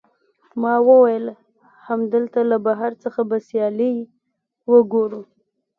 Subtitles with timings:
[0.61, 1.25] ما وویل،
[1.87, 3.95] همدلته له بهر څخه به سیالۍ
[4.71, 5.21] وګورو.